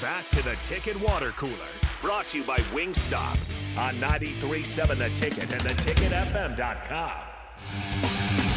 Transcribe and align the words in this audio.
Back 0.00 0.28
to 0.28 0.40
the 0.44 0.54
Ticket 0.62 0.96
Water 1.00 1.32
Cooler, 1.32 1.52
brought 2.00 2.28
to 2.28 2.38
you 2.38 2.44
by 2.44 2.58
Wingstop 2.70 3.36
on 3.76 3.96
93.7 3.96 4.96
The 4.96 5.10
Ticket 5.16 5.52
and 5.52 5.60
theticketfm.com. 5.60 8.47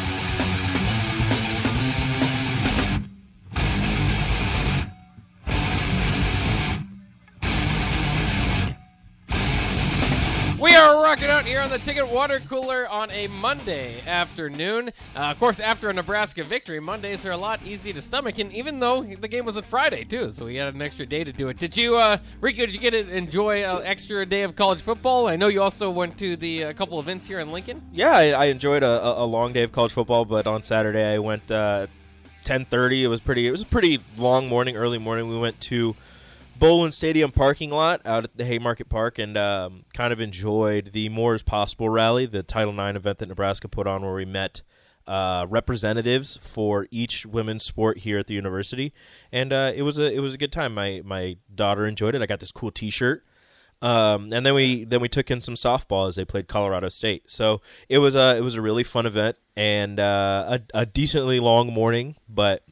rocking 11.12 11.28
out 11.28 11.44
here 11.44 11.60
on 11.60 11.68
the 11.68 11.78
Ticket 11.80 12.08
Water 12.08 12.40
Cooler 12.48 12.88
on 12.88 13.10
a 13.10 13.26
Monday 13.26 14.00
afternoon. 14.06 14.88
Uh, 15.14 15.18
of 15.18 15.38
course, 15.38 15.60
after 15.60 15.90
a 15.90 15.92
Nebraska 15.92 16.42
victory, 16.42 16.80
Mondays 16.80 17.26
are 17.26 17.32
a 17.32 17.36
lot 17.36 17.60
easy 17.66 17.92
to 17.92 18.00
stomach, 18.00 18.38
and 18.38 18.50
even 18.50 18.80
though 18.80 19.02
the 19.02 19.28
game 19.28 19.44
was 19.44 19.58
on 19.58 19.62
Friday 19.62 20.04
too, 20.04 20.30
so 20.30 20.46
we 20.46 20.56
had 20.56 20.74
an 20.74 20.80
extra 20.80 21.04
day 21.04 21.22
to 21.22 21.30
do 21.30 21.48
it. 21.48 21.58
Did 21.58 21.76
you, 21.76 21.98
uh, 21.98 22.16
Rico? 22.40 22.64
Did 22.64 22.74
you 22.74 22.80
get 22.80 22.92
to 22.92 23.06
enjoy 23.14 23.62
an 23.62 23.84
extra 23.84 24.24
day 24.24 24.40
of 24.42 24.56
college 24.56 24.80
football? 24.80 25.26
I 25.28 25.36
know 25.36 25.48
you 25.48 25.60
also 25.60 25.90
went 25.90 26.16
to 26.16 26.34
the 26.34 26.62
a 26.62 26.72
couple 26.72 26.98
events 26.98 27.26
here 27.26 27.40
in 27.40 27.52
Lincoln. 27.52 27.82
Yeah, 27.92 28.16
I, 28.16 28.30
I 28.30 28.44
enjoyed 28.46 28.82
a, 28.82 29.20
a 29.20 29.26
long 29.26 29.52
day 29.52 29.64
of 29.64 29.70
college 29.70 29.92
football, 29.92 30.24
but 30.24 30.46
on 30.46 30.62
Saturday 30.62 31.12
I 31.12 31.18
went 31.18 31.50
uh, 31.50 31.88
10:30. 32.46 33.02
It 33.02 33.08
was 33.08 33.20
pretty. 33.20 33.46
It 33.46 33.50
was 33.50 33.64
a 33.64 33.66
pretty 33.66 34.02
long 34.16 34.48
morning, 34.48 34.78
early 34.78 34.96
morning. 34.96 35.28
We 35.28 35.38
went 35.38 35.60
to 35.60 35.94
Bowlin 36.58 36.92
Stadium 36.92 37.32
parking 37.32 37.70
lot 37.70 38.00
out 38.04 38.24
at 38.24 38.36
the 38.36 38.44
Haymarket 38.44 38.88
Park 38.88 39.18
and 39.18 39.36
um, 39.36 39.84
kind 39.94 40.12
of 40.12 40.20
enjoyed 40.20 40.92
the 40.92 41.08
More 41.08 41.34
is 41.34 41.42
Possible 41.42 41.88
rally, 41.88 42.26
the 42.26 42.42
Title 42.42 42.72
IX 42.72 42.96
event 42.96 43.18
that 43.18 43.28
Nebraska 43.28 43.68
put 43.68 43.86
on, 43.86 44.02
where 44.02 44.14
we 44.14 44.24
met 44.24 44.62
uh, 45.06 45.46
representatives 45.48 46.38
for 46.40 46.86
each 46.90 47.26
women's 47.26 47.64
sport 47.64 47.98
here 47.98 48.18
at 48.18 48.26
the 48.26 48.34
university, 48.34 48.92
and 49.32 49.52
uh, 49.52 49.72
it 49.74 49.82
was 49.82 49.98
a 49.98 50.12
it 50.12 50.20
was 50.20 50.34
a 50.34 50.38
good 50.38 50.52
time. 50.52 50.74
My 50.74 51.02
my 51.04 51.36
daughter 51.52 51.86
enjoyed 51.86 52.14
it. 52.14 52.22
I 52.22 52.26
got 52.26 52.40
this 52.40 52.52
cool 52.52 52.70
T-shirt. 52.70 53.24
Um, 53.80 54.32
and 54.32 54.46
then 54.46 54.54
we 54.54 54.84
then 54.84 55.00
we 55.00 55.08
took 55.08 55.28
in 55.28 55.40
some 55.40 55.56
softball 55.56 56.08
as 56.08 56.14
they 56.14 56.24
played 56.24 56.46
Colorado 56.46 56.88
State. 56.88 57.28
So 57.28 57.60
it 57.88 57.98
was 57.98 58.14
a 58.14 58.36
it 58.36 58.42
was 58.42 58.54
a 58.54 58.62
really 58.62 58.84
fun 58.84 59.06
event 59.06 59.38
and 59.56 59.98
uh, 59.98 60.60
a, 60.74 60.82
a 60.82 60.86
decently 60.86 61.40
long 61.40 61.72
morning, 61.72 62.14
but 62.28 62.62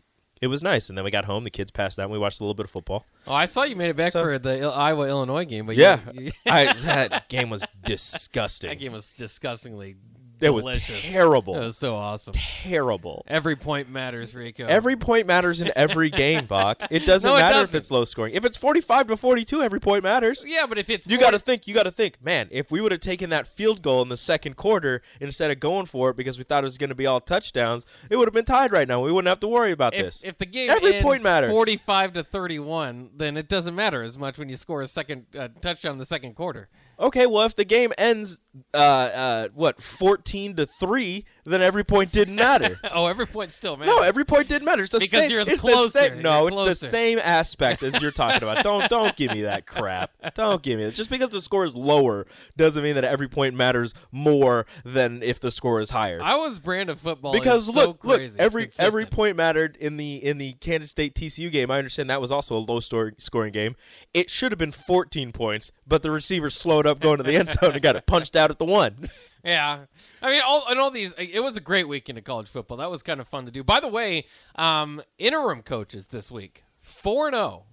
it 0.40 0.46
was 0.48 0.62
nice. 0.62 0.88
And 0.88 0.96
then 0.98 1.04
we 1.04 1.10
got 1.10 1.24
home. 1.26 1.44
The 1.44 1.50
kids 1.50 1.70
passed 1.70 1.98
out. 1.98 2.04
and 2.04 2.12
We 2.12 2.18
watched 2.18 2.40
a 2.40 2.44
little 2.44 2.54
bit 2.54 2.64
of 2.64 2.70
football. 2.70 3.06
Oh, 3.26 3.34
I 3.34 3.44
saw 3.44 3.62
you 3.64 3.76
made 3.76 3.90
it 3.90 3.96
back 3.96 4.12
So- 4.12 4.22
for 4.22 4.38
the 4.38 4.58
Il- 4.60 4.72
Iowa 4.72 5.08
Illinois 5.08 5.44
game, 5.44 5.66
but 5.66 5.76
Yeah, 5.76 6.00
you, 6.12 6.32
I, 6.46 6.72
that 6.84 7.28
game 7.28 7.50
was 7.50 7.62
disgusting. 7.84 8.70
that 8.70 8.76
game 8.78 8.92
was 8.92 9.12
disgustingly. 9.12 9.96
It 10.40 10.50
was 10.50 10.64
delicious. 10.64 11.02
terrible, 11.02 11.56
It 11.56 11.60
was 11.60 11.76
so 11.76 11.94
awesome. 11.96 12.32
terrible. 12.34 13.24
Every 13.26 13.56
point 13.56 13.90
matters, 13.90 14.34
Rico. 14.34 14.66
Every 14.66 14.96
point 14.96 15.26
matters 15.26 15.60
in 15.60 15.70
every 15.76 16.10
game, 16.10 16.46
Bach. 16.46 16.80
It 16.90 17.00
doesn't 17.06 17.28
No, 17.30 17.36
it 17.36 17.40
matter 17.40 17.56
if 17.56 17.62
doesn't. 17.68 17.78
it's 17.78 17.90
low 17.90 18.04
scoring. 18.04 18.34
If 18.34 18.44
it's 18.44 18.56
forty-five 18.56 19.06
to 19.08 19.16
forty-two, 19.16 19.62
every 19.62 19.80
point 19.80 20.04
matters. 20.04 20.44
yeah, 20.46 20.66
but 20.66 20.78
if 20.78 20.88
it's 20.90 21.06
You 21.06 21.16
40 21.16 21.24
got 21.24 21.30
to 21.32 21.38
think. 21.38 21.66
You 21.66 21.74
got 21.74 21.84
to 21.84 21.90
think, 21.90 22.22
man. 22.22 22.48
If 22.50 22.70
we 22.70 22.80
would 22.80 22.92
have 22.92 23.00
taken 23.00 23.30
that 23.30 23.46
field 23.46 23.82
goal 23.82 24.02
in 24.02 24.08
the 24.08 24.16
second 24.16 24.56
quarter 24.56 25.02
instead 25.20 25.50
of 25.50 25.60
going 25.60 25.86
for 25.86 26.10
it 26.10 26.16
because 26.16 26.38
we 26.38 26.44
thought 26.44 26.64
it 26.64 26.66
was 26.66 26.78
going 26.78 26.90
to 26.90 26.94
be 26.94 27.06
all 27.06 27.20
touchdowns, 27.20 27.84
it 28.08 28.16
would 28.16 28.26
have 28.26 28.34
been 28.34 28.44
tied 28.44 28.72
right 28.72 28.86
now. 28.88 29.00
We 29.02 29.12
wouldn't 29.12 29.28
have 29.28 29.40
to 29.40 29.48
worry 29.48 29.72
about 29.72 29.94
if, 29.94 30.04
this. 30.04 30.22
if 30.24 30.38
the 30.38 30.46
game 30.46 30.70
Every 30.70 30.94
ends 30.94 31.04
point 31.04 31.22
matters. 31.22 31.50
45 31.50 32.12
to 32.14 32.22
31 32.24 33.10
then 33.16 33.36
it 33.36 33.48
doesn't 33.48 33.74
matter 33.74 34.02
as 34.02 34.16
much 34.18 34.38
when 34.38 34.48
you 34.48 34.56
score 34.56 34.82
a 34.82 34.86
second 34.86 35.26
uh, 35.38 35.48
touchdown 35.60 35.92
in 35.92 35.98
the 35.98 36.06
second 36.06 36.34
quarter 36.34 36.68
okay, 37.00 37.26
well, 37.26 37.44
if 37.46 37.56
the 37.56 37.64
game 37.64 37.92
ends, 37.98 38.40
uh, 38.74 38.76
uh, 38.76 39.48
what, 39.54 39.82
fourteen 39.82 40.54
to 40.56 40.66
three, 40.66 41.24
then 41.44 41.62
every 41.62 41.84
point 41.84 42.12
didn't 42.12 42.36
matter. 42.36 42.78
oh 42.94 43.06
every 43.06 43.26
point 43.26 43.52
still 43.52 43.76
matters 43.76 43.94
No, 43.94 44.02
every 44.02 44.24
point 44.24 44.48
didn't 44.48 44.64
matter. 44.66 44.82
It's 44.82 44.92
the 44.92 44.98
Because 45.00 45.20
same. 45.20 45.30
you're 45.30 45.40
it's 45.40 45.60
closer. 45.60 45.98
The 45.98 46.08
same, 46.08 46.22
no, 46.22 46.46
it's 46.46 46.54
closer. 46.54 46.68
the 46.70 46.90
same 46.90 47.18
aspect 47.18 47.82
as 47.82 48.00
you're 48.00 48.10
talking 48.10 48.42
about. 48.42 48.62
don't 48.62 48.88
don't 48.88 49.16
give 49.16 49.32
me 49.32 49.42
that 49.42 49.66
crap. 49.66 50.12
Don't 50.34 50.62
give 50.62 50.78
me 50.78 50.84
that. 50.84 50.94
Just 50.94 51.10
because 51.10 51.30
the 51.30 51.40
score 51.40 51.64
is 51.64 51.74
lower 51.74 52.26
doesn't 52.56 52.82
mean 52.82 52.94
that 52.96 53.04
every 53.04 53.28
point 53.28 53.54
matters 53.54 53.94
more 54.12 54.66
than 54.84 55.22
if 55.22 55.40
the 55.40 55.50
score 55.50 55.80
is 55.80 55.90
higher. 55.90 56.20
i 56.22 56.36
was 56.36 56.58
brand 56.58 56.90
of 56.90 57.00
football 57.00 57.32
because 57.32 57.68
look, 57.68 58.00
so 58.02 58.08
look, 58.08 58.20
every 58.38 58.70
every 58.78 59.06
point 59.06 59.36
mattered 59.36 59.76
in 59.76 59.96
the 59.96 60.16
in 60.16 60.38
the 60.38 60.52
Kansas 60.54 60.90
State 60.90 61.14
TCU 61.14 61.50
game. 61.50 61.70
I 61.70 61.78
understand 61.78 62.10
that 62.10 62.20
was 62.20 62.30
also 62.30 62.56
a 62.56 62.58
low 62.58 62.80
story, 62.80 63.12
scoring 63.18 63.52
game. 63.52 63.76
It 64.12 64.30
should 64.30 64.52
have 64.52 64.58
been 64.58 64.72
14 64.72 65.32
points, 65.32 65.72
but 65.86 66.02
the 66.02 66.10
receiver 66.10 66.50
slowed 66.50 66.86
up 66.86 66.89
going 66.98 67.18
to 67.18 67.22
the 67.22 67.36
end 67.36 67.48
zone 67.50 67.72
and 67.72 67.82
got 67.82 67.94
it 67.94 68.06
punched 68.06 68.34
out 68.34 68.50
at 68.50 68.58
the 68.58 68.64
one. 68.64 69.10
Yeah, 69.42 69.86
I 70.20 70.30
mean, 70.30 70.42
all 70.46 70.66
and 70.68 70.78
all 70.78 70.90
these. 70.90 71.14
It 71.16 71.42
was 71.42 71.56
a 71.56 71.62
great 71.62 71.88
weekend 71.88 72.18
of 72.18 72.24
college 72.24 72.46
football. 72.46 72.76
That 72.76 72.90
was 72.90 73.02
kind 73.02 73.20
of 73.22 73.26
fun 73.28 73.46
to 73.46 73.50
do. 73.50 73.64
By 73.64 73.80
the 73.80 73.88
way, 73.88 74.26
um, 74.54 75.00
interim 75.16 75.62
coaches 75.62 76.08
this 76.08 76.30
week 76.30 76.64
four 76.82 77.28
and 77.28 77.34
zero. 77.34 77.64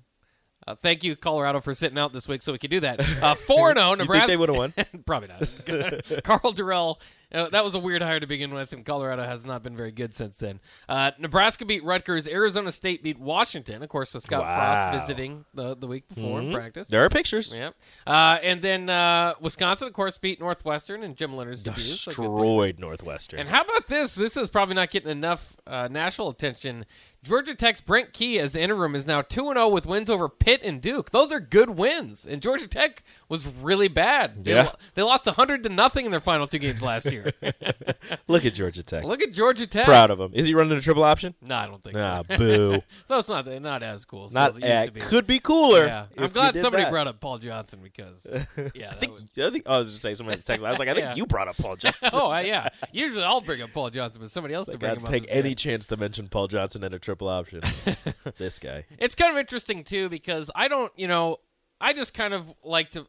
Uh, 0.67 0.75
thank 0.75 1.01
you, 1.03 1.15
Colorado, 1.15 1.61
for 1.61 1.73
sitting 1.73 1.97
out 1.97 2.11
this 2.11 2.27
week 2.27 2.41
so 2.41 2.51
we 2.51 2.57
could 2.57 2.69
do 2.69 2.81
that. 2.81 2.99
Uh, 3.23 3.35
Four 3.47 3.69
and 3.69 3.79
zero. 3.79 3.91
You 3.91 3.95
think 3.95 3.99
Nebraska. 4.09 4.27
they 4.27 4.37
would 4.37 4.49
have 4.49 4.57
won? 4.57 4.73
Probably 5.05 5.29
not. 5.29 6.23
Karl 6.23 6.53
Dorrell. 6.53 6.97
Uh, 7.29 7.49
that 7.49 7.63
was 7.63 7.73
a 7.73 7.79
weird 7.79 8.01
hire 8.01 8.21
to 8.21 8.27
begin 8.27 8.53
with, 8.53 8.71
and 8.71 8.85
Colorado 8.85 9.23
has 9.23 9.45
not 9.45 9.61
been 9.61 9.75
very 9.75 9.91
good 9.91 10.13
since 10.13 10.37
then. 10.37 10.61
Uh, 10.87 11.11
Nebraska 11.19 11.65
beat 11.65 11.83
Rutgers. 11.83 12.25
Arizona 12.25 12.71
State 12.71 13.03
beat 13.03 13.19
Washington, 13.19 13.83
of 13.83 13.89
course, 13.89 14.13
with 14.13 14.23
Scott 14.23 14.43
Wow. 14.43 14.55
Frost 14.91 15.01
visiting 15.01 15.43
the, 15.53 15.75
the 15.75 15.87
week 15.87 16.05
before 16.13 16.39
in 16.39 16.53
practice. 16.53 16.87
There 16.87 17.03
are 17.03 17.09
pictures. 17.09 17.53
Yep. 17.53 17.75
Uh, 18.05 18.37
and 18.41 18.61
then 18.61 18.89
uh, 18.89 19.33
Wisconsin, 19.41 19.87
of 19.89 19.93
course, 19.93 20.17
beat 20.17 20.39
Northwestern 20.39 21.03
and 21.03 21.17
Jim 21.17 21.33
Leonhard's 21.33 21.63
debut. 21.63 21.81
so. 21.83 22.11
Destroyed 22.11 22.79
Northwestern. 22.79 23.41
And 23.41 23.49
how 23.49 23.61
about 23.61 23.87
this? 23.89 24.15
This 24.15 24.37
is 24.37 24.47
probably 24.47 24.75
not 24.75 24.89
getting 24.89 25.09
enough 25.09 25.57
uh, 25.67 25.89
national 25.89 26.29
attention. 26.29 26.85
Georgia 27.27 27.55
Tech's 27.55 27.81
Brent 27.81 28.13
Key 28.13 28.39
as 28.39 28.55
interim 28.55 28.95
is 28.95 29.05
now 29.05 29.21
2 29.21 29.41
0 29.53 29.67
with 29.69 29.85
wins 29.85 30.09
over 30.09 30.29
Pitt 30.29 30.61
and 30.63 30.81
Duke. 30.81 31.11
Those 31.11 31.31
are 31.31 31.39
good 31.39 31.71
wins. 31.71 32.25
And 32.25 32.41
Georgia 32.41 32.67
Tech 32.67 33.03
was 33.29 33.47
really 33.47 33.87
bad. 33.87 34.43
They, 34.45 34.51
Yeah. 34.55 34.63
lo- 34.63 34.71
they 34.95 35.01
lost 35.03 35.25
100 35.25 35.63
to 35.63 35.69
nothing 35.69 36.05
in 36.05 36.11
their 36.11 36.21
final 36.21 36.47
two 36.47 36.59
games 36.59 36.81
last 36.81 37.05
year. 37.11 37.31
Look 38.27 38.45
at 38.45 38.53
Georgia 38.53 38.83
Tech. 38.83 39.03
Look 39.03 39.21
at 39.21 39.31
Georgia 39.33 39.67
Tech. 39.67 39.85
Proud 39.85 40.09
of 40.09 40.19
him. 40.19 40.31
Is 40.33 40.45
he 40.47 40.53
running 40.53 40.77
a 40.77 40.81
triple 40.81 41.03
option? 41.03 41.35
No, 41.41 41.55
I 41.55 41.67
don't 41.67 41.83
think 41.83 41.95
Nah, 41.95 42.23
so. 42.29 42.37
boo. 42.37 42.81
so 43.05 43.17
it's 43.19 43.29
not 43.29 43.47
not 43.61 43.83
as 43.83 44.05
cool. 44.05 44.29
Not 44.31 44.51
as 44.51 44.57
it 44.57 44.63
used 44.63 44.85
to 44.85 44.91
be. 44.91 44.99
could 45.01 45.27
be 45.27 45.39
cooler. 45.39 45.85
Yeah, 45.85 46.05
I'm 46.17 46.29
glad 46.29 46.55
somebody 46.59 46.83
that. 46.83 46.91
brought 46.91 47.07
up 47.07 47.19
Paul 47.19 47.37
Johnson 47.39 47.79
because 47.83 48.25
yeah, 48.75 48.91
I 48.91 48.95
think, 48.95 49.13
was, 49.13 49.25
I 49.37 49.49
think. 49.49 49.63
Oh, 49.65 49.75
I 49.75 49.79
was 49.79 49.89
just 49.91 50.01
saying 50.01 50.15
somebody 50.15 50.41
the. 50.45 50.53
I 50.65 50.69
was 50.69 50.79
like, 50.79 50.87
I 50.89 50.93
think 50.93 51.05
Yeah. 51.07 51.15
you 51.15 51.25
brought 51.25 51.47
up 51.47 51.57
Paul 51.57 51.75
Johnson. 51.75 52.09
oh 52.13 52.31
uh, 52.31 52.39
yeah. 52.39 52.69
Usually 52.91 53.23
I'll 53.23 53.41
bring 53.41 53.61
up 53.61 53.71
Paul 53.73 53.89
Johnson, 53.89 54.21
but 54.21 54.31
somebody 54.31 54.53
else 54.53 54.65
to 54.67 54.71
Like, 54.73 54.79
bring 54.79 54.91
I'd 54.91 54.97
him 54.99 55.05
up. 55.05 55.11
take 55.11 55.25
any 55.29 55.55
chance 55.55 55.85
to 55.87 55.97
mention 55.97 56.27
Paul 56.29 56.47
Johnson 56.47 56.83
in 56.83 56.93
a 56.93 56.99
triple 56.99 57.16
option. 57.25 57.61
this 58.37 58.59
guy. 58.59 58.85
It's 58.99 59.15
kind 59.15 59.31
of 59.31 59.37
interesting 59.37 59.83
too 59.83 60.09
because 60.09 60.51
I 60.55 60.67
don't, 60.67 60.91
you 60.95 61.07
know, 61.07 61.37
I 61.81 61.93
just 61.93 62.13
kind 62.13 62.33
of 62.33 62.53
like 62.63 62.91
to, 62.91 63.05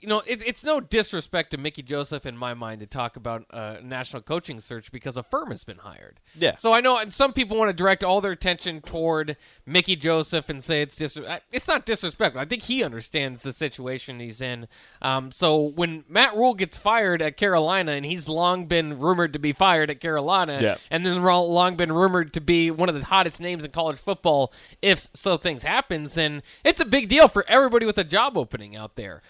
you 0.00 0.08
know, 0.08 0.22
it, 0.26 0.42
it's 0.46 0.62
no 0.62 0.80
disrespect 0.80 1.50
to 1.50 1.56
Mickey 1.56 1.82
Joseph 1.82 2.24
in 2.24 2.36
my 2.36 2.54
mind 2.54 2.80
to 2.80 2.86
talk 2.86 3.16
about 3.16 3.44
a 3.50 3.78
national 3.82 4.22
coaching 4.22 4.60
search 4.60 4.92
because 4.92 5.16
a 5.16 5.22
firm 5.22 5.48
has 5.50 5.64
been 5.64 5.78
hired. 5.78 6.20
Yeah. 6.34 6.54
So 6.54 6.72
I 6.72 6.80
know, 6.80 6.98
and 6.98 7.12
some 7.12 7.32
people 7.32 7.56
want 7.56 7.68
to 7.70 7.72
direct 7.72 8.04
all 8.04 8.20
their 8.20 8.32
attention 8.32 8.80
toward 8.80 9.36
Mickey 9.66 9.96
Joseph 9.96 10.48
and 10.48 10.62
say 10.62 10.82
it's 10.82 10.96
dis. 10.96 11.18
It's 11.50 11.66
not 11.66 11.84
disrespectful. 11.84 12.40
I 12.40 12.44
think 12.44 12.62
he 12.62 12.84
understands 12.84 13.42
the 13.42 13.52
situation 13.52 14.20
he's 14.20 14.40
in. 14.40 14.68
Um, 15.02 15.32
so 15.32 15.60
when 15.60 16.04
Matt 16.08 16.34
Rhule 16.36 16.54
gets 16.54 16.76
fired 16.76 17.20
at 17.20 17.36
Carolina, 17.36 17.92
and 17.92 18.06
he's 18.06 18.28
long 18.28 18.66
been 18.66 18.98
rumored 18.98 19.32
to 19.32 19.38
be 19.38 19.52
fired 19.52 19.90
at 19.90 20.00
Carolina, 20.00 20.58
Yeah. 20.62 20.76
and 20.90 21.04
then 21.04 21.22
long 21.22 21.76
been 21.76 21.92
rumored 21.92 22.32
to 22.34 22.40
be 22.40 22.70
one 22.70 22.88
of 22.88 22.94
the 22.94 23.04
hottest 23.04 23.40
names 23.40 23.64
in 23.64 23.70
college 23.70 23.98
football. 23.98 24.52
If 24.80 25.08
so 25.14 25.36
things 25.36 25.62
happens, 25.62 26.14
then 26.14 26.42
it's 26.64 26.80
a 26.80 26.84
big 26.84 27.08
deal 27.08 27.28
for 27.28 27.44
everybody 27.48 27.84
with 27.86 27.98
a 27.98 28.04
job 28.04 28.36
opening 28.36 28.76
out 28.76 28.96
there. 28.96 29.22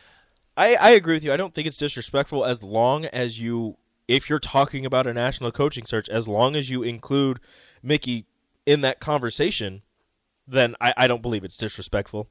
I, 0.58 0.74
I 0.74 0.91
agree 0.91 1.14
with 1.14 1.24
you. 1.24 1.32
I 1.32 1.36
don't 1.36 1.54
think 1.54 1.69
it's 1.69 1.78
disrespectful 1.78 2.44
as 2.44 2.64
long 2.64 3.04
as 3.06 3.41
you, 3.41 3.76
if 4.08 4.28
you're 4.28 4.41
talking 4.41 4.84
about 4.84 5.06
a 5.06 5.14
national 5.14 5.52
coaching 5.52 5.86
search, 5.86 6.08
as 6.08 6.26
long 6.26 6.56
as 6.56 6.69
you 6.69 6.82
include 6.82 7.38
Mickey 7.80 8.26
in 8.66 8.80
that 8.80 8.98
conversation, 8.98 9.82
then 10.48 10.74
I, 10.80 10.92
I 10.96 11.06
don't 11.06 11.22
believe 11.22 11.44
it's 11.44 11.56
disrespectful. 11.56 12.28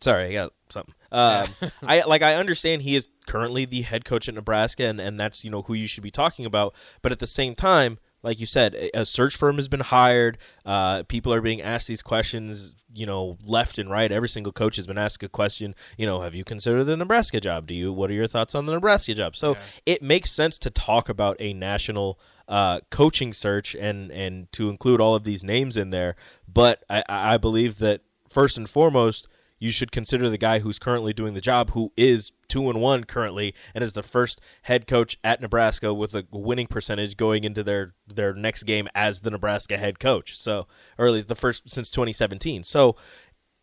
Sorry, 0.00 0.26
I 0.26 0.32
got 0.32 0.52
something. 0.68 0.94
Um, 1.10 1.48
I 1.82 2.02
like 2.02 2.22
I 2.22 2.36
understand 2.36 2.82
he 2.82 2.94
is 2.94 3.08
currently 3.26 3.64
the 3.64 3.82
head 3.82 4.04
coach 4.04 4.28
at 4.28 4.34
Nebraska, 4.34 4.84
and, 4.84 5.00
and 5.00 5.18
that's 5.18 5.44
you 5.44 5.50
know 5.50 5.62
who 5.62 5.74
you 5.74 5.86
should 5.86 6.02
be 6.02 6.10
talking 6.10 6.46
about. 6.46 6.74
But 7.02 7.12
at 7.12 7.18
the 7.18 7.26
same 7.26 7.54
time, 7.54 7.98
like 8.22 8.40
you 8.40 8.46
said, 8.46 8.74
a- 8.94 9.04
search 9.04 9.36
firm 9.36 9.56
has 9.56 9.68
been 9.68 9.80
hired. 9.80 10.38
Uh, 10.64 11.02
people 11.04 11.32
are 11.32 11.40
being 11.40 11.60
asked 11.60 11.88
these 11.88 12.02
questions, 12.02 12.74
you 12.94 13.06
know, 13.06 13.36
left 13.46 13.78
and 13.78 13.90
right. 13.90 14.10
Every 14.12 14.28
single 14.28 14.52
coach 14.52 14.76
has 14.76 14.86
been 14.86 14.98
asked 14.98 15.22
a 15.22 15.28
question. 15.28 15.74
You 15.96 16.06
know, 16.06 16.20
have 16.22 16.34
you 16.34 16.44
considered 16.44 16.84
the 16.84 16.96
Nebraska 16.96 17.40
job? 17.40 17.66
Do 17.66 17.74
you? 17.74 17.92
What 17.92 18.10
are 18.10 18.14
your 18.14 18.26
thoughts 18.26 18.54
on 18.54 18.66
the 18.66 18.72
Nebraska 18.72 19.14
job? 19.14 19.36
So 19.36 19.54
it 19.86 20.02
makes 20.02 20.30
sense 20.30 20.58
to 20.58 20.70
talk 20.70 21.08
about 21.08 21.36
a 21.40 21.52
national 21.52 22.18
uh, 22.48 22.80
coaching 22.90 23.32
search 23.32 23.74
and 23.74 24.10
and 24.10 24.50
to 24.52 24.68
include 24.68 25.00
all 25.00 25.14
of 25.14 25.24
these 25.24 25.42
names 25.42 25.76
in 25.76 25.90
there. 25.90 26.16
But 26.52 26.84
I, 26.90 27.02
I 27.08 27.36
believe 27.38 27.78
that 27.78 28.02
first 28.28 28.56
and 28.56 28.68
foremost, 28.68 29.28
you 29.62 29.70
should 29.70 29.92
consider 29.92 30.28
the 30.28 30.38
guy 30.38 30.58
who's 30.58 30.80
currently 30.80 31.12
doing 31.12 31.34
the 31.34 31.40
job, 31.40 31.70
who 31.70 31.92
is 31.96 32.32
two 32.48 32.68
and 32.68 32.80
one 32.80 33.04
currently, 33.04 33.54
and 33.76 33.84
is 33.84 33.92
the 33.92 34.02
first 34.02 34.40
head 34.62 34.88
coach 34.88 35.16
at 35.22 35.40
Nebraska 35.40 35.94
with 35.94 36.16
a 36.16 36.26
winning 36.32 36.66
percentage 36.66 37.16
going 37.16 37.44
into 37.44 37.62
their 37.62 37.94
their 38.08 38.34
next 38.34 38.64
game 38.64 38.88
as 38.92 39.20
the 39.20 39.30
Nebraska 39.30 39.78
head 39.78 40.00
coach. 40.00 40.36
So, 40.36 40.66
or 40.98 41.06
at 41.06 41.12
least 41.12 41.28
the 41.28 41.36
first 41.36 41.70
since 41.70 41.90
2017. 41.90 42.64
So, 42.64 42.96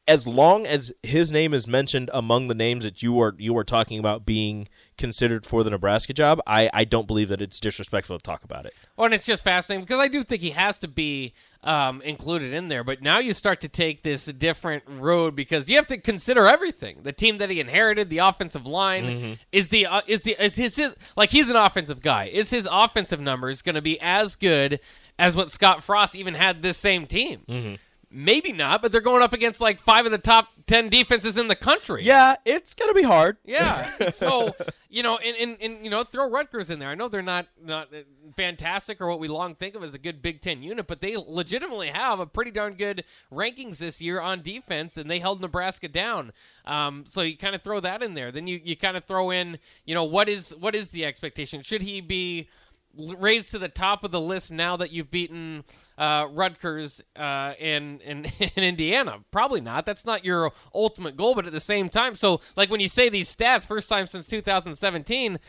as 0.10 0.26
long 0.28 0.66
as 0.66 0.92
his 1.04 1.32
name 1.32 1.54
is 1.54 1.68
mentioned 1.68 2.10
among 2.14 2.48
the 2.48 2.56
names 2.56 2.84
that 2.84 3.02
you 3.04 3.22
are 3.22 3.36
you 3.38 3.56
are 3.58 3.64
talking 3.64 4.00
about 4.00 4.26
being 4.26 4.68
considered 4.98 5.46
for 5.46 5.64
the 5.64 5.70
Nebraska 5.70 6.14
job, 6.14 6.42
I, 6.46 6.70
I 6.74 6.84
don't 6.84 7.08
believe 7.08 7.30
that 7.30 7.42
it's 7.42 7.60
disrespectful 7.60 8.18
to 8.18 8.22
talk 8.24 8.44
about 8.44 8.66
it. 8.66 8.74
Well, 8.98 9.06
and 9.06 9.14
it's 9.14 9.26
just 9.26 9.44
fascinating 9.44 9.86
because 9.86 10.00
I 10.00 10.08
do 10.10 10.24
think 10.24 10.42
he 10.42 10.50
has 10.50 10.78
to 10.80 10.88
be 10.90 11.34
um, 11.64 12.02
included 12.02 12.54
in 12.54 12.68
there. 12.68 12.84
But 12.84 13.02
now 13.02 13.20
you 13.20 13.32
start 13.34 13.62
to 13.62 13.70
take 13.70 14.04
this 14.04 14.26
different 14.26 14.84
road 14.88 15.36
because 15.36 15.70
you 15.70 15.76
have 15.78 15.88
to 15.88 15.98
consider 15.98 16.48
everything. 16.48 17.00
The 17.04 17.14
team 17.14 17.38
that 17.38 17.50
he 17.50 17.60
inherited, 17.60 18.10
the 18.10 18.18
offensive 18.18 18.66
line, 18.66 19.06
Mm-hmm. 19.06 19.34
is 19.52 19.70
the 19.70 19.86
uh, 19.86 20.02
is 20.08 20.24
the 20.24 20.36
is 20.44 20.56
his, 20.56 20.76
his 20.76 20.96
like 21.16 21.30
he's 21.30 21.50
an 21.50 21.56
offensive 21.56 22.02
guy. 22.02 22.26
Is 22.26 22.50
his 22.50 22.68
offensive 22.70 23.22
numbers 23.22 23.62
going 23.62 23.76
to 23.76 23.82
be 23.82 24.00
as 24.02 24.36
good 24.36 24.80
as 25.18 25.36
what 25.36 25.52
Scott 25.52 25.84
Frost 25.84 26.16
even 26.16 26.34
had 26.34 26.62
this 26.64 26.78
same 26.78 27.06
team? 27.06 27.42
Mm-hmm. 27.48 27.76
Maybe 28.12 28.52
not, 28.52 28.82
but 28.82 28.92
they're 28.92 29.02
going 29.02 29.22
up 29.22 29.34
against 29.34 29.62
like 29.62 29.80
five 29.80 30.06
of 30.08 30.12
the 30.12 30.18
top 30.18 30.48
ten 30.66 30.90
defenses 30.90 31.38
in 31.38 31.48
the 31.48 31.56
country. 31.56 32.04
Yeah, 32.04 32.38
it's 32.44 32.74
gonna 32.74 32.94
be 32.94 33.04
hard. 33.04 33.38
Yeah. 33.46 33.92
So 34.10 34.56
you 34.90 35.04
know, 35.04 35.18
and, 35.18 35.38
and, 35.38 35.58
and 35.62 35.86
you 35.86 35.92
know, 35.92 36.04
throw 36.04 36.30
Rutgers 36.30 36.72
in 36.72 36.80
there. 36.80 36.90
I 36.90 36.96
know 36.96 37.08
they're 37.08 37.22
not 37.22 37.48
not 37.64 37.90
fantastic 38.36 39.00
or 39.00 39.08
what 39.08 39.20
we 39.20 39.28
long 39.28 39.54
think 39.54 39.76
of 39.76 39.84
as 39.84 39.94
a 39.94 40.00
good 40.00 40.22
Big 40.22 40.42
Ten 40.42 40.64
unit, 40.64 40.88
but 40.88 41.02
they 41.02 41.16
legitimately 41.16 41.90
have 41.90 42.20
a 42.20 42.26
pretty 42.26 42.50
darn 42.50 42.74
good 42.74 43.04
rankings 43.32 43.78
this 43.78 44.02
year 44.02 44.20
on 44.20 44.42
defense, 44.42 44.98
and 44.98 45.10
they 45.10 45.20
held 45.20 45.42
Nebraska 45.42 45.88
down. 45.88 46.32
Um, 46.66 47.04
so 47.06 47.22
you 47.22 47.38
kind 47.38 47.54
of 47.54 47.62
throw 47.62 47.80
that 47.82 48.02
in 48.02 48.16
there. 48.16 48.32
Then 48.32 48.48
you, 48.48 48.60
you 48.64 48.76
kind 48.76 48.98
of 48.98 49.06
throw 49.06 49.30
in, 49.30 49.60
you 49.86 49.94
know, 49.94 50.04
what 50.04 50.28
is 50.28 50.56
what 50.56 50.74
is 50.74 50.90
the 50.90 51.06
expectation? 51.06 51.62
Should 51.62 51.84
he 51.84 52.02
be 52.02 52.50
raised 52.98 53.52
to 53.52 53.60
the 53.60 53.70
top 53.70 54.04
of 54.04 54.10
the 54.12 54.22
list 54.22 54.52
now 54.52 54.76
that 54.78 54.92
you've 54.92 55.12
beaten? 55.12 55.64
Uh, 56.00 56.28
Rutgers 56.31 57.04
uh, 57.16 57.54
in, 57.60 58.00
in 58.00 58.25
in 58.40 58.63
Indiana. 58.63 59.19
Probably 59.31 59.62
not. 59.62 59.86
That's 59.86 60.06
not 60.06 60.25
your 60.25 60.51
ultimate 60.74 61.18
goal. 61.18 61.36
But 61.36 61.46
at 61.46 61.51
the 61.51 61.60
same 61.60 61.90
time, 61.90 62.16
so 62.16 62.42
like 62.56 62.72
when 62.72 62.80
you 62.80 62.88
say 62.88 63.10
these 63.10 63.34
stats, 63.34 63.68
first 63.68 63.90
time 63.90 64.07
since 64.07 64.25
2017. 64.25 65.40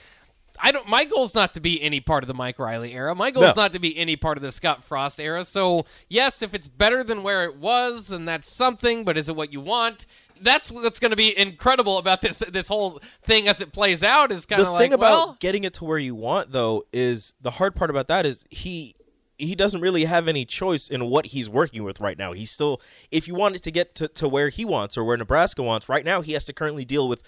I 0.63 0.73
don't. 0.73 0.87
My 0.89 1.05
goal's 1.07 1.35
not 1.35 1.55
to 1.55 1.61
be 1.61 1.81
any 1.81 2.01
part 2.01 2.23
of 2.23 2.29
the 2.29 2.35
Mike 2.35 2.59
Riley 2.59 2.93
era. 2.93 3.15
My 3.15 3.31
goal's 3.31 3.57
No. 3.57 3.63
not 3.63 3.73
to 3.73 3.79
be 3.79 3.97
any 3.97 4.17
part 4.17 4.37
of 4.37 4.43
the 4.43 4.53
Scott 4.53 4.85
Frost 4.85 5.19
era. 5.19 5.43
So 5.47 5.87
yes, 6.09 6.43
if 6.43 6.53
it's 6.53 6.69
better 6.69 7.03
than 7.03 7.23
where 7.23 7.45
it 7.45 7.57
was, 7.57 8.09
then 8.09 8.27
that's 8.27 8.51
something. 8.53 9.05
But 9.05 9.17
is 9.17 9.31
it 9.31 9.37
what 9.37 9.55
you 9.55 9.61
want? 9.63 10.05
That's 10.39 10.71
what's 10.71 10.99
going 10.99 11.13
to 11.13 11.17
be 11.17 11.39
incredible 11.39 11.97
about 11.97 12.21
this 12.21 12.41
this 12.41 12.69
whole 12.69 13.01
thing 13.23 13.49
as 13.49 13.63
it 13.63 13.73
plays 13.73 14.03
out. 14.03 14.33
Is 14.33 14.45
kind 14.45 14.61
of 14.61 14.67
the 14.67 14.73
of 14.73 14.79
thing 14.79 14.91
like, 14.91 14.99
about 14.99 15.13
well, 15.13 15.37
getting 15.41 15.65
it 15.65 15.73
to 15.75 15.85
where 15.85 15.99
you 15.99 16.15
want 16.15 16.53
though 16.53 16.85
is 16.93 17.37
the 17.41 17.53
hard 17.53 17.75
part 17.75 17.89
about 17.89 18.09
that 18.09 18.27
is 18.27 18.45
he 18.51 18.97
he 19.41 19.55
doesn't 19.55 19.81
really 19.81 20.05
have 20.05 20.29
any 20.29 20.45
choice 20.45 20.89
in 20.89 21.07
what 21.07 21.27
he's 21.27 21.49
working 21.49 21.83
with 21.83 22.01
right 22.01 22.19
now. 22.19 22.33
He's 22.33 22.51
still 22.51 22.81
if 23.11 23.27
you 23.27 23.35
want 23.35 23.57
it 23.57 23.63
to 23.65 23.71
get 23.71 23.95
to, 23.97 24.09
to 24.09 24.29
where 24.29 24.49
he 24.49 24.65
wants 24.65 24.97
or 24.97 25.05
where 25.05 25.17
Nebraska 25.17 25.63
wants, 25.63 25.89
right 25.89 26.05
now 26.05 26.21
he 26.21 26.33
has 26.33 26.45
to 26.45 26.53
currently 26.53 26.85
deal 26.85 27.09
with 27.09 27.23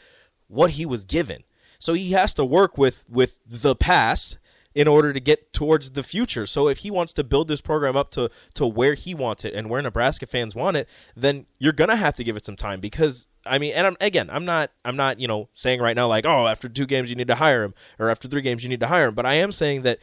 what 0.49 0.73
he 0.73 0.87
was 0.87 1.05
given. 1.05 1.45
So 1.79 1.95
he 1.95 2.13
has 2.13 2.35
to 2.35 2.45
work 2.45 2.79
with 2.79 3.05
with 3.09 3.41
the 3.47 3.75
past 3.75 4.39
in 4.75 4.89
order 4.89 5.13
to 5.13 5.21
get 5.21 5.53
towards 5.53 5.91
the 5.91 6.03
future. 6.03 6.47
So 6.47 6.69
if 6.69 6.79
he 6.79 6.91
wants 6.91 7.13
to 7.15 7.25
build 7.25 7.49
this 7.49 7.61
program 7.61 7.97
up 7.97 8.11
to 8.13 8.31
to 8.55 8.67
where 8.67 8.95
he 8.95 9.15
wants 9.15 9.45
it 9.45 9.55
and 9.55 9.69
where 9.69 9.83
Nebraska 9.83 10.27
fans 10.27 10.55
want 10.55 10.77
it, 10.77 10.89
then 11.17 11.47
you're 11.59 11.73
gonna 11.73 11.97
have 11.97 12.15
to 12.15 12.25
give 12.25 12.37
it 12.37 12.47
some 12.47 12.57
time 12.57 12.81
because 12.81 13.27
I 13.45 13.59
mean, 13.59 13.75
and 13.75 13.87
I'm 13.87 13.97
again, 14.01 14.31
I'm 14.31 14.45
not 14.45 14.71
I'm 14.85 14.97
not 14.97 15.19
you 15.19 15.29
know 15.29 15.49
saying 15.55 15.81
right 15.81 15.97
now 15.97 16.09
like 16.09 16.25
oh 16.27 16.47
after 16.47 16.69
two 16.69 16.87
games 16.87 17.11
you 17.11 17.17
need 17.17 17.29
to 17.29 17.35
hire 17.35 17.65
him 17.65 17.75
or 17.99 18.09
after 18.11 18.29
three 18.29 18.43
games 18.43 18.63
you 18.63 18.71
need 18.71 18.81
to 18.81 18.87
hire 18.87 19.09
him, 19.09 19.15
but 19.15 19.27
I 19.27 19.35
am 19.35 19.53
saying 19.53 19.83
that 19.83 19.99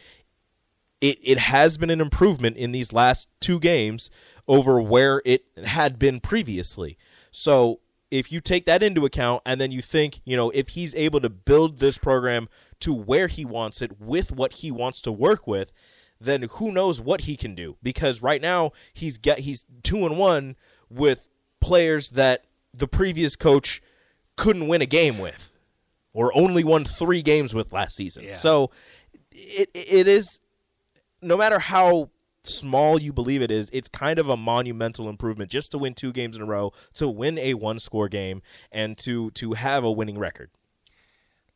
it 1.01 1.19
it 1.22 1.40
has 1.40 1.78
been 1.78 1.90
an 1.90 2.01
improvement 2.01 2.57
in 2.57 2.72
these 2.72 2.94
last 2.94 3.28
two 3.40 3.60
games 3.60 4.10
over 4.48 4.81
where 4.81 5.22
it 5.25 5.46
had 5.63 6.00
been 6.00 6.19
previously. 6.19 6.98
So 7.31 7.80
if 8.12 8.31
you 8.31 8.42
take 8.42 8.66
that 8.66 8.81
into 8.81 9.06
account 9.06 9.44
and 9.46 9.62
then 9.62 9.72
you 9.72 9.81
think, 9.81 10.22
you 10.25 10.36
know, 10.36 10.50
if 10.50 10.69
he's 10.69 10.96
able 10.96 11.19
to 11.22 11.30
build 11.30 11.80
this 11.80 11.98
program 11.98 12.50
to 12.80 12.94
where 12.94 13.28
he 13.28 13.46
wants 13.46 13.81
it 13.81 14.01
with 14.01 14.31
what 14.31 14.54
he 14.54 14.72
wants 14.72 15.01
to 15.01 15.12
work 15.12 15.46
with, 15.46 15.72
then 16.19 16.44
who 16.54 16.72
knows 16.72 17.00
what 17.00 17.22
he 17.22 17.38
can 17.38 17.56
do? 17.56 17.78
Because 17.84 18.22
right 18.22 18.42
now 18.42 18.72
he's 18.94 19.18
got 19.18 19.40
he's 19.40 19.66
two 19.84 20.06
and 20.06 20.18
one 20.18 20.56
with 20.90 21.28
players 21.60 22.10
that 22.10 22.46
the 22.74 22.88
previous 22.88 23.36
coach 23.36 23.81
couldn't 24.36 24.68
win 24.68 24.81
a 24.81 24.86
game 24.86 25.19
with 25.19 25.54
or 26.13 26.36
only 26.36 26.63
won 26.63 26.86
three 26.86 27.22
games 27.22 27.54
with 27.54 27.72
last 27.72 27.96
season. 27.96 28.24
Yeah. 28.24 28.36
So 28.36 28.72
it 29.31 29.69
it 29.74 30.07
is 30.07 30.40
no 31.21 31.38
matter 31.38 31.60
how 31.60 32.10
small 32.44 33.00
you 33.00 33.13
believe 33.13 33.42
it 33.42 33.51
is, 33.51 33.69
it's 33.74 33.89
kind 33.89 34.19
of 34.19 34.30
a 34.30 34.38
monumental 34.38 35.10
improvement 35.10 35.51
just 35.51 35.71
to 35.71 35.77
win 35.77 35.94
two 35.94 36.12
games 36.12 36.36
in 36.36 36.42
a 36.42 36.45
row, 36.45 36.71
to 36.94 37.07
win 37.07 37.38
a 37.38 37.54
one 37.54 37.80
score 37.80 38.10
game, 38.10 38.42
and 38.71 38.98
to 39.00 39.31
to 39.31 39.54
have 39.54 39.83
a 39.83 39.92
winning 39.92 40.18
record. 40.18 40.50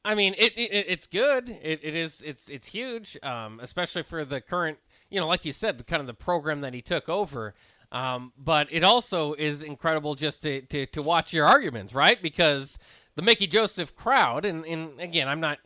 I 0.05 0.15
mean, 0.15 0.35
it, 0.37 0.57
it 0.57 0.85
it's 0.87 1.07
good. 1.07 1.49
It, 1.49 1.79
it 1.81 1.95
is 1.95 2.21
it's 2.25 2.49
it's 2.49 2.67
huge, 2.67 3.17
um, 3.23 3.59
especially 3.61 4.03
for 4.03 4.25
the 4.25 4.41
current. 4.41 4.79
You 5.09 5.19
know, 5.19 5.27
like 5.27 5.45
you 5.45 5.51
said, 5.51 5.77
the 5.77 5.83
kind 5.83 6.01
of 6.01 6.07
the 6.07 6.13
program 6.13 6.61
that 6.61 6.73
he 6.73 6.81
took 6.81 7.07
over. 7.07 7.53
Um, 7.91 8.33
but 8.35 8.67
it 8.71 8.83
also 8.83 9.33
is 9.35 9.61
incredible 9.61 10.15
just 10.15 10.41
to, 10.41 10.61
to, 10.61 10.87
to 10.87 11.01
watch 11.03 11.31
your 11.31 11.45
arguments, 11.45 11.93
right? 11.93 12.19
Because 12.19 12.79
the 13.15 13.21
Mickey 13.21 13.45
Joseph 13.45 13.95
crowd, 13.95 14.45
and, 14.45 14.65
and 14.65 14.99
again, 14.99 15.27
I'm 15.27 15.39
not 15.39 15.59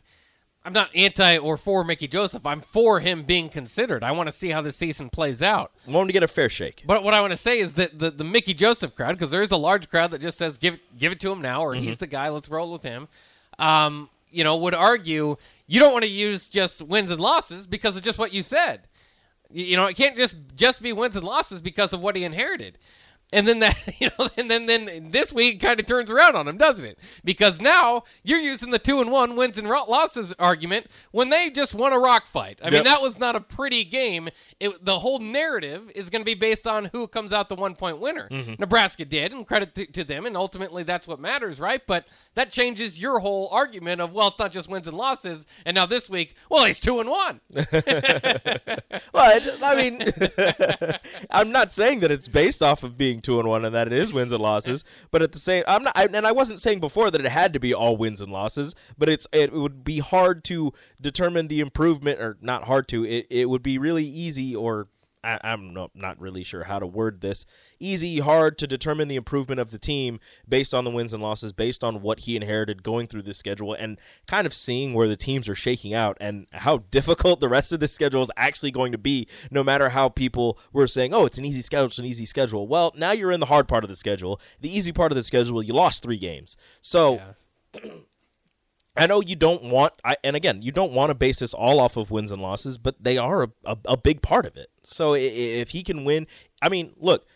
I'm 0.68 0.74
not 0.74 0.90
anti 0.94 1.38
or 1.38 1.56
for 1.56 1.82
Mickey 1.82 2.06
Joseph. 2.06 2.44
I'm 2.44 2.60
for 2.60 3.00
him 3.00 3.22
being 3.22 3.48
considered. 3.48 4.04
I 4.04 4.10
want 4.10 4.26
to 4.26 4.32
see 4.32 4.50
how 4.50 4.60
this 4.60 4.76
season 4.76 5.08
plays 5.08 5.40
out. 5.40 5.72
I 5.86 5.92
want 5.92 6.02
him 6.02 6.08
to 6.08 6.12
get 6.12 6.22
a 6.22 6.28
fair 6.28 6.50
shake. 6.50 6.82
But 6.86 7.02
what 7.02 7.14
I 7.14 7.22
want 7.22 7.30
to 7.30 7.38
say 7.38 7.58
is 7.58 7.72
that 7.74 7.98
the, 7.98 8.10
the 8.10 8.22
Mickey 8.22 8.52
Joseph 8.52 8.94
crowd, 8.94 9.12
because 9.12 9.30
there 9.30 9.40
is 9.40 9.50
a 9.50 9.56
large 9.56 9.88
crowd 9.88 10.10
that 10.10 10.20
just 10.20 10.36
says 10.36 10.58
give 10.58 10.74
it, 10.74 10.98
give 10.98 11.10
it 11.10 11.20
to 11.20 11.32
him 11.32 11.40
now, 11.40 11.62
or 11.62 11.72
he's 11.74 11.96
the 11.96 12.06
guy. 12.06 12.28
Let's 12.28 12.50
roll 12.50 12.70
with 12.70 12.82
him. 12.82 13.08
Um, 13.58 14.10
you 14.30 14.44
know, 14.44 14.58
would 14.58 14.74
argue 14.74 15.36
you 15.66 15.80
don't 15.80 15.94
want 15.94 16.04
to 16.04 16.10
use 16.10 16.50
just 16.50 16.82
wins 16.82 17.10
and 17.10 17.18
losses 17.18 17.66
because 17.66 17.96
of 17.96 18.02
just 18.02 18.18
what 18.18 18.34
you 18.34 18.42
said. 18.42 18.88
You, 19.50 19.64
you 19.64 19.76
know, 19.76 19.86
it 19.86 19.96
can't 19.96 20.18
just 20.18 20.36
just 20.54 20.82
be 20.82 20.92
wins 20.92 21.16
and 21.16 21.24
losses 21.24 21.62
because 21.62 21.94
of 21.94 22.02
what 22.02 22.14
he 22.14 22.24
inherited. 22.24 22.76
And 23.32 23.46
then 23.46 23.58
that, 23.58 23.76
you 24.00 24.10
know, 24.18 24.28
and 24.36 24.50
then 24.50 24.66
then 24.66 25.10
this 25.10 25.32
week 25.32 25.60
kind 25.60 25.78
of 25.78 25.86
turns 25.86 26.10
around 26.10 26.36
on 26.36 26.48
him, 26.48 26.56
doesn't 26.56 26.84
it? 26.84 26.98
Because 27.24 27.60
now 27.60 28.04
you're 28.22 28.40
using 28.40 28.70
the 28.70 28.78
two 28.78 29.00
and 29.00 29.10
one 29.10 29.36
wins 29.36 29.58
and 29.58 29.68
losses 29.68 30.34
argument 30.38 30.86
when 31.10 31.28
they 31.28 31.50
just 31.50 31.74
won 31.74 31.92
a 31.92 31.98
rock 31.98 32.26
fight. 32.26 32.58
I 32.62 32.70
mean, 32.70 32.84
that 32.84 33.02
was 33.02 33.18
not 33.18 33.36
a 33.36 33.40
pretty 33.40 33.84
game. 33.84 34.30
It, 34.60 34.84
the 34.84 34.98
whole 34.98 35.18
narrative 35.18 35.90
is 35.94 36.10
going 36.10 36.20
to 36.20 36.24
be 36.24 36.34
based 36.34 36.66
on 36.66 36.86
who 36.86 37.06
comes 37.06 37.32
out 37.32 37.48
the 37.48 37.54
one 37.54 37.74
point 37.74 37.98
winner. 37.98 38.28
Mm-hmm. 38.30 38.54
Nebraska 38.58 39.04
did, 39.04 39.32
and 39.32 39.46
credit 39.46 39.74
to, 39.74 39.86
to 39.86 40.04
them, 40.04 40.26
and 40.26 40.36
ultimately 40.36 40.82
that's 40.82 41.06
what 41.06 41.20
matters, 41.20 41.60
right? 41.60 41.82
But 41.86 42.06
that 42.34 42.50
changes 42.50 43.00
your 43.00 43.18
whole 43.20 43.48
argument 43.52 44.00
of 44.00 44.12
well, 44.12 44.28
it's 44.28 44.38
not 44.38 44.52
just 44.52 44.68
wins 44.68 44.86
and 44.86 44.96
losses, 44.96 45.46
and 45.64 45.74
now 45.74 45.86
this 45.86 46.08
week, 46.08 46.34
well, 46.50 46.64
he's 46.64 46.80
two 46.80 47.00
and 47.00 47.08
one. 47.08 47.40
Well, 49.12 49.36
it, 49.36 49.58
I 49.62 49.74
mean, 49.74 50.02
I'm 51.30 51.50
not 51.50 51.72
saying 51.72 52.00
that 52.00 52.10
it's 52.10 52.28
based 52.28 52.62
off 52.62 52.82
of 52.82 52.96
being 52.96 53.17
two 53.20 53.38
and 53.38 53.48
one 53.48 53.64
and 53.64 53.74
that 53.74 53.86
it 53.86 53.92
is 53.92 54.12
wins 54.12 54.32
and 54.32 54.42
losses, 54.42 54.84
but 55.10 55.22
at 55.22 55.32
the 55.32 55.38
same, 55.40 55.64
I'm 55.66 55.84
not, 55.84 55.92
I, 55.96 56.08
and 56.12 56.26
I 56.26 56.32
wasn't 56.32 56.60
saying 56.60 56.80
before 56.80 57.10
that 57.10 57.20
it 57.20 57.28
had 57.28 57.52
to 57.52 57.60
be 57.60 57.74
all 57.74 57.96
wins 57.96 58.20
and 58.20 58.32
losses, 58.32 58.74
but 58.96 59.08
it's 59.08 59.26
it 59.32 59.52
would 59.52 59.84
be 59.84 59.98
hard 59.98 60.44
to 60.44 60.72
determine 61.00 61.48
the 61.48 61.60
improvement, 61.60 62.20
or 62.20 62.36
not 62.40 62.64
hard 62.64 62.88
to. 62.88 63.04
It 63.04 63.26
it 63.30 63.48
would 63.48 63.62
be 63.62 63.78
really 63.78 64.04
easy, 64.04 64.54
or 64.54 64.88
I, 65.24 65.38
I'm 65.42 65.72
not 65.74 65.90
not 65.94 66.20
really 66.20 66.44
sure 66.44 66.64
how 66.64 66.78
to 66.78 66.86
word 66.86 67.20
this. 67.20 67.44
Easy, 67.80 68.20
hard 68.20 68.58
to 68.58 68.66
determine 68.66 69.08
the 69.08 69.16
improvement 69.16 69.60
of 69.60 69.70
the 69.70 69.78
team 69.78 70.20
based 70.48 70.72
on 70.72 70.84
the 70.84 70.90
wins 70.90 71.12
and 71.12 71.22
losses, 71.22 71.52
based 71.52 71.82
on 71.82 72.02
what 72.02 72.20
he 72.20 72.36
inherited 72.36 72.82
going 72.82 73.06
through 73.06 73.22
this 73.22 73.38
schedule, 73.38 73.74
and 73.74 74.00
kind 74.26 74.46
of 74.46 74.54
seeing 74.54 74.94
where 74.94 75.08
the 75.08 75.16
teams 75.16 75.48
are 75.48 75.54
shaking 75.54 75.94
out 75.94 76.16
and 76.20 76.46
how 76.52 76.78
difficult 76.90 77.40
the 77.40 77.48
rest 77.48 77.72
of 77.72 77.80
the 77.80 77.88
schedule 77.88 78.22
is 78.22 78.30
actually 78.36 78.70
going 78.70 78.92
to 78.92 78.98
be. 78.98 79.26
No 79.50 79.64
matter 79.64 79.88
how 79.88 80.08
people 80.08 80.58
were 80.72 80.86
saying, 80.86 81.12
"Oh, 81.12 81.24
it's 81.24 81.38
an 81.38 81.44
easy 81.44 81.62
schedule, 81.62 81.86
it's 81.86 81.98
an 81.98 82.04
easy 82.04 82.24
schedule." 82.24 82.68
Well, 82.68 82.92
now 82.96 83.12
you're 83.12 83.32
in 83.32 83.40
the 83.40 83.46
hard 83.46 83.68
part 83.68 83.84
of 83.84 83.90
the 83.90 83.96
schedule. 83.96 84.40
The 84.60 84.74
easy 84.74 84.92
part 84.92 85.12
of 85.12 85.16
the 85.16 85.24
schedule, 85.24 85.62
you 85.62 85.74
lost 85.74 86.02
three 86.02 86.18
games, 86.18 86.56
so. 86.80 87.20
I 88.98 89.06
know 89.06 89.20
you 89.20 89.36
don't 89.36 89.62
want, 89.62 89.94
I, 90.04 90.16
and 90.24 90.34
again, 90.34 90.60
you 90.60 90.72
don't 90.72 90.92
want 90.92 91.10
to 91.10 91.14
base 91.14 91.38
this 91.38 91.54
all 91.54 91.78
off 91.78 91.96
of 91.96 92.10
wins 92.10 92.32
and 92.32 92.42
losses, 92.42 92.78
but 92.78 92.96
they 93.00 93.16
are 93.16 93.44
a, 93.44 93.48
a, 93.64 93.78
a 93.84 93.96
big 93.96 94.22
part 94.22 94.44
of 94.44 94.56
it. 94.56 94.70
So 94.90 95.14
if 95.14 95.70
he 95.70 95.82
can 95.82 96.04
win, 96.04 96.26
I 96.62 96.68
mean, 96.68 96.92
look, 96.96 97.26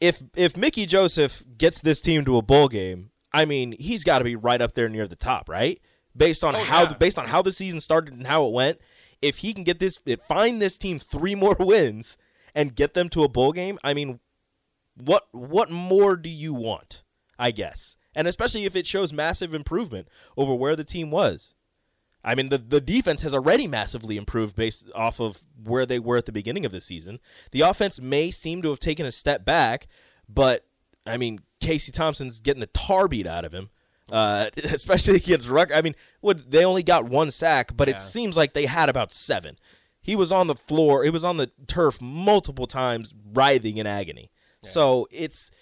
if 0.00 0.22
if 0.34 0.56
Mickey 0.56 0.86
Joseph 0.86 1.42
gets 1.58 1.80
this 1.80 2.00
team 2.00 2.24
to 2.24 2.36
a 2.36 2.42
bowl 2.42 2.68
game, 2.68 3.10
I 3.32 3.44
mean, 3.44 3.72
he's 3.78 4.04
got 4.04 4.18
to 4.18 4.24
be 4.24 4.36
right 4.36 4.60
up 4.60 4.74
there 4.74 4.88
near 4.88 5.06
the 5.06 5.16
top, 5.16 5.48
right? 5.48 5.80
Based 6.16 6.42
on 6.44 6.54
Oh, 6.56 6.62
how 6.62 6.82
yeah. 6.82 6.94
based 6.94 7.18
on 7.18 7.26
how 7.26 7.42
the 7.42 7.52
season 7.52 7.80
started 7.80 8.14
and 8.14 8.26
how 8.26 8.46
it 8.46 8.52
went, 8.52 8.78
if 9.22 9.38
he 9.38 9.52
can 9.52 9.64
get 9.64 9.78
this, 9.78 9.98
find 10.26 10.60
this 10.62 10.78
team 10.78 10.98
three 10.98 11.34
more 11.44 11.56
wins 11.58 12.16
and 12.54 12.74
get 12.74 12.94
them 12.94 13.08
to 13.10 13.24
a 13.24 13.28
bowl 13.28 13.52
game, 13.52 13.78
I 13.84 13.92
mean, 13.94 14.20
what 14.96 15.26
what 15.32 15.70
more 15.70 16.16
do 16.16 16.30
you 16.30 16.54
want? 16.54 17.02
I 17.38 17.50
guess, 17.50 17.98
and 18.14 18.26
especially 18.26 18.64
if 18.64 18.74
it 18.74 18.86
shows 18.86 19.12
massive 19.12 19.52
improvement 19.54 20.08
over 20.38 20.54
where 20.54 20.74
the 20.76 20.84
team 20.84 21.10
was. 21.10 21.54
I 22.26 22.34
mean, 22.34 22.48
the 22.48 22.58
the 22.58 22.80
defense 22.80 23.22
has 23.22 23.32
already 23.32 23.68
massively 23.68 24.16
improved 24.16 24.56
based 24.56 24.90
off 24.94 25.20
of 25.20 25.40
where 25.64 25.86
they 25.86 26.00
were 26.00 26.16
at 26.16 26.26
the 26.26 26.32
beginning 26.32 26.66
of 26.66 26.72
the 26.72 26.80
season. 26.80 27.20
The 27.52 27.60
offense 27.60 28.00
may 28.00 28.30
seem 28.32 28.60
to 28.62 28.70
have 28.70 28.80
taken 28.80 29.06
a 29.06 29.12
step 29.12 29.44
back, 29.44 29.86
but 30.28 30.66
I 31.06 31.16
mean, 31.18 31.38
Casey 31.60 31.92
Thompson's 31.92 32.40
getting 32.40 32.60
the 32.60 32.66
tar 32.66 33.06
beat 33.06 33.28
out 33.28 33.44
of 33.44 33.52
him, 33.54 33.70
uh, 34.10 34.50
especially 34.64 35.16
against 35.16 35.48
Ruck. 35.48 35.70
I 35.72 35.80
mean, 35.82 35.94
what 36.20 36.50
they 36.50 36.64
only 36.64 36.82
got 36.82 37.04
one 37.04 37.30
sack, 37.30 37.76
but 37.76 37.86
Yeah. 37.86 37.94
it 37.94 38.00
seems 38.00 38.36
like 38.36 38.54
they 38.54 38.66
had 38.66 38.88
about 38.88 39.12
seven. 39.12 39.56
He 40.02 40.16
was 40.16 40.32
on 40.32 40.48
the 40.48 40.54
floor. 40.56 41.04
He 41.04 41.10
was 41.10 41.24
on 41.24 41.36
the 41.36 41.50
turf 41.68 42.00
multiple 42.02 42.66
times, 42.66 43.14
writhing 43.32 43.76
in 43.76 43.86
agony. 43.86 44.30
So 44.62 45.06
it's 45.12 45.52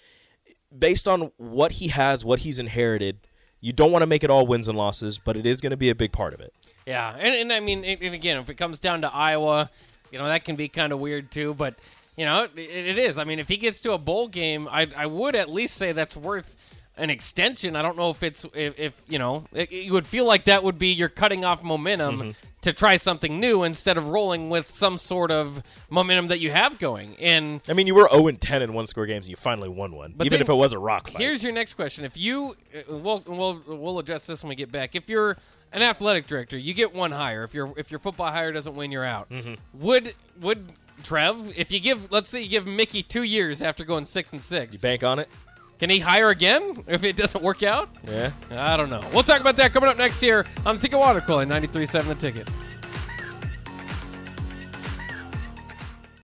based 0.75 1.07
on 1.07 1.31
what 1.37 1.73
he 1.73 1.89
has, 1.89 2.25
what 2.25 2.39
he's 2.39 2.59
inherited. 2.59 3.19
You 3.65 3.73
don't 3.73 3.91
want 3.91 4.03
to 4.03 4.05
make 4.05 4.23
it 4.23 4.29
all 4.29 4.45
wins 4.45 4.67
and 4.67 4.77
losses, 4.77 5.17
but 5.17 5.35
it 5.35 5.47
is 5.47 5.59
going 5.59 5.71
to 5.71 5.77
be 5.77 5.89
a 5.89 5.95
big 5.95 6.11
part 6.11 6.35
of 6.35 6.39
it. 6.39 6.53
Yeah, 6.85 7.15
and, 7.17 7.33
and 7.33 7.51
I 7.51 7.59
mean, 7.59 7.83
and 7.83 8.13
again, 8.13 8.37
if 8.37 8.47
it 8.47 8.57
comes 8.57 8.77
down 8.77 9.01
to 9.01 9.11
Iowa, 9.11 9.71
you 10.11 10.19
know 10.19 10.25
that 10.25 10.45
can 10.45 10.55
be 10.55 10.67
kind 10.67 10.93
of 10.93 10.99
weird 10.99 11.31
too. 11.31 11.55
But 11.55 11.73
you 12.15 12.25
know, 12.25 12.43
it, 12.43 12.59
it 12.59 12.99
is. 12.99 13.17
I 13.17 13.23
mean, 13.23 13.39
if 13.39 13.47
he 13.47 13.57
gets 13.57 13.81
to 13.81 13.93
a 13.93 13.97
bowl 13.97 14.27
game, 14.27 14.67
I 14.71 14.87
I 14.95 15.07
would 15.07 15.35
at 15.35 15.49
least 15.49 15.77
say 15.77 15.93
that's 15.93 16.15
worth 16.15 16.53
an 16.97 17.09
extension. 17.09 17.75
I 17.75 17.81
don't 17.81 17.97
know 17.97 18.09
if 18.09 18.23
it's 18.23 18.45
if, 18.53 18.79
if 18.79 18.93
you 19.07 19.19
know, 19.19 19.45
it, 19.53 19.71
you 19.71 19.93
would 19.93 20.07
feel 20.07 20.25
like 20.25 20.45
that 20.45 20.63
would 20.63 20.79
be 20.79 20.89
you're 20.93 21.09
cutting 21.09 21.43
off 21.43 21.63
momentum 21.63 22.35
to 22.61 22.73
try 22.73 22.97
something 22.97 23.39
new 23.39 23.63
instead 23.63 23.97
of 23.97 24.07
rolling 24.07 24.49
with 24.49 24.71
some 24.71 24.97
sort 24.97 25.31
of 25.31 25.61
momentum 25.89 26.27
that 26.27 26.39
you 26.39 26.51
have 26.51 26.79
going. 26.79 27.15
And 27.19 27.61
I 27.67 27.73
mean, 27.73 27.87
you 27.87 27.95
were 27.95 28.09
0 28.11 28.31
10 28.31 28.61
in 28.61 28.73
one 28.73 28.87
score 28.87 29.05
games, 29.05 29.25
and 29.25 29.31
you 29.31 29.35
finally 29.35 29.69
won 29.69 29.93
one, 29.93 30.13
But 30.15 30.25
even 30.25 30.37
then 30.37 30.41
if 30.41 30.49
it 30.49 30.55
was 30.55 30.73
a 30.73 30.79
rock 30.79 31.09
fight. 31.09 31.21
Here's 31.21 31.43
your 31.43 31.53
next 31.53 31.73
question: 31.73 32.05
If 32.05 32.17
you, 32.17 32.55
uh, 32.73 32.97
we'll 32.97 33.23
we'll 33.25 33.61
we'll 33.67 33.99
address 33.99 34.25
this 34.25 34.43
when 34.43 34.49
we 34.49 34.55
get 34.55 34.71
back. 34.71 34.95
If 34.95 35.09
you're 35.09 35.37
an 35.73 35.81
athletic 35.81 36.27
director, 36.27 36.57
you 36.57 36.73
get 36.73 36.93
one 36.93 37.11
hire. 37.11 37.43
If 37.43 37.53
your 37.53 37.73
if 37.77 37.91
your 37.91 37.99
football 37.99 38.31
hire 38.31 38.51
doesn't 38.51 38.75
win, 38.75 38.91
you're 38.91 39.05
out. 39.05 39.29
Mm-hmm. 39.29 39.81
Would 39.81 40.13
would 40.39 40.71
Trev, 41.03 41.53
if 41.57 41.71
you 41.71 41.79
give, 41.79 42.11
let's 42.11 42.29
say 42.29 42.41
you 42.41 42.49
give 42.49 42.65
Mickey 42.65 43.03
two 43.03 43.23
years 43.23 43.61
after 43.61 43.83
going 43.83 44.05
six 44.05 44.31
and 44.31 44.41
six, 44.41 44.73
you 44.73 44.79
Bank 44.79 45.03
on 45.03 45.19
it. 45.19 45.29
Can 45.79 45.89
he 45.89 45.99
hire 45.99 46.29
again 46.29 46.83
if 46.87 47.03
it 47.03 47.15
doesn't 47.15 47.43
work 47.43 47.63
out? 47.63 47.89
Yeah. 48.07 48.31
I 48.51 48.77
don't 48.77 48.89
know. 48.89 49.01
We'll 49.13 49.23
talk 49.23 49.41
about 49.41 49.55
that 49.57 49.73
coming 49.73 49.89
up 49.89 49.97
next 49.97 50.21
here 50.21 50.45
on 50.65 50.75
the 50.75 50.81
Ticket 50.81 50.99
Water 50.99 51.21
Cooler 51.21 51.45
93.7 51.45 52.07
The 52.07 52.15
Ticket. 52.15 52.49